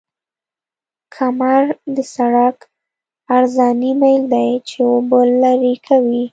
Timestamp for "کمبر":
1.15-1.63